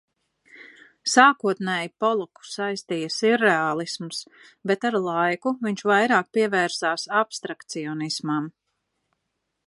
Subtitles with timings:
[1.15, 4.21] Sākotnēji Poloku saistīja sirreālisms,
[4.71, 8.49] bet ar laiku viņš vairāk pievērsās abstrakcionismam.